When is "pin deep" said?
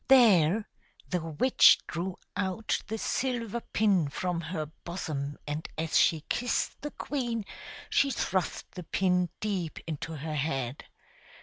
8.83-9.77